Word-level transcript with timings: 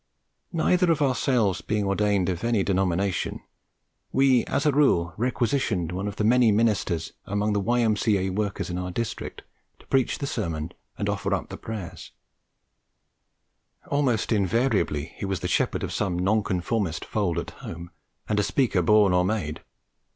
Neither 0.51 0.91
of 0.91 0.99
ourselves 1.03 1.61
being 1.61 1.85
ordained 1.85 2.27
of 2.27 2.43
any 2.43 2.63
denomination, 2.63 3.39
we 4.11 4.43
as 4.45 4.65
a 4.65 4.71
rule 4.71 5.13
requisitioned 5.15 5.91
one 5.91 6.07
of 6.07 6.15
the 6.15 6.23
many 6.23 6.51
ministers 6.51 7.13
among 7.27 7.53
the 7.53 7.59
Y.M.C.A. 7.59 8.31
workers 8.31 8.71
in 8.71 8.79
our 8.79 8.89
district 8.89 9.43
to 9.77 9.85
preach 9.85 10.17
the 10.17 10.25
sermon 10.25 10.71
and 10.97 11.07
offer 11.07 11.31
up 11.35 11.49
the 11.49 11.55
prayers: 11.57 12.13
almost 13.89 14.31
invariably 14.31 15.13
he 15.17 15.25
was 15.25 15.41
the 15.41 15.47
shepherd 15.47 15.83
of 15.83 15.93
some 15.93 16.17
Nonconformist 16.17 17.05
fold 17.05 17.37
at 17.37 17.51
home, 17.51 17.91
and 18.27 18.39
a 18.39 18.43
speaker 18.43 18.81
born 18.81 19.13
or 19.13 19.23
made. 19.23 19.61